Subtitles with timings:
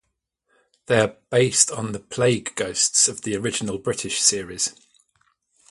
[0.87, 4.73] They are based on the Plague ghosts of the original British series.